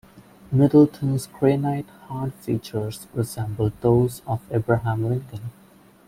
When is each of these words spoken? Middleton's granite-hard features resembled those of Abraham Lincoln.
Middleton's 0.51 1.27
granite-hard 1.27 2.33
features 2.33 3.05
resembled 3.13 3.73
those 3.81 4.23
of 4.25 4.41
Abraham 4.49 5.07
Lincoln. 5.07 5.51